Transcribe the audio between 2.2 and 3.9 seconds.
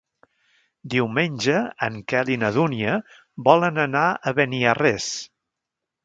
i na Dúnia volen